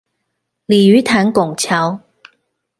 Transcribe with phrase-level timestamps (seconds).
[0.65, 1.99] 鯉魚潭拱橋